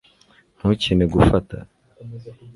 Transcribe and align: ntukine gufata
ntukine 0.57 1.05
gufata 1.13 1.57